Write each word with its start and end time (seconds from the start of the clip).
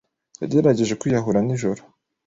Yagerageje 0.41 0.93
kwiyahura 0.99 1.39
nijoro. 1.47 1.81